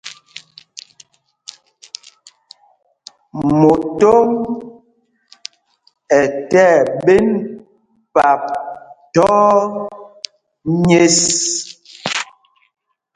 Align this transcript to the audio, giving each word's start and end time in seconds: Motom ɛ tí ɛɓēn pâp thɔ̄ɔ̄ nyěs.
Motom 3.59 4.29
ɛ 6.19 6.21
tí 6.49 6.59
ɛɓēn 6.81 7.25
pâp 8.13 8.41
thɔ̄ɔ̄ 9.13 9.57
nyěs. 10.85 11.17